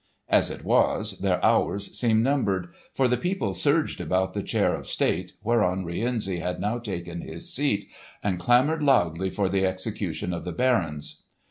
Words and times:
As 0.29 0.49
it 0.49 0.63
was, 0.63 1.19
their 1.19 1.45
hours 1.45 1.95
seemed 1.95 2.23
numbered, 2.23 2.69
for 2.91 3.07
the 3.07 3.17
people 3.17 3.53
surged 3.53 4.01
about 4.01 4.33
the 4.33 4.41
chair 4.41 4.73
of 4.73 4.87
state 4.87 5.33
whereon 5.43 5.85
Rienzi 5.85 6.39
had 6.39 6.59
now 6.59 6.79
taken 6.79 7.21
his 7.21 7.53
seat, 7.53 7.87
and 8.23 8.39
clamoured 8.39 8.81
loudly 8.81 9.29
for 9.29 9.47
the 9.47 9.63
execution 9.63 10.33
of 10.33 10.43
the 10.43 10.53
barons. 10.53 11.21